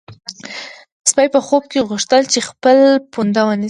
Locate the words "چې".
2.33-2.39